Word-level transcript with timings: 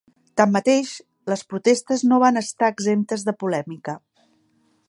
Tanmateix, 0.39 0.93
les 1.33 1.43
protestes 1.51 2.05
no 2.13 2.21
van 2.25 2.43
estar 2.43 2.73
exemptes 2.77 3.27
de 3.29 3.37
polèmica. 3.45 3.97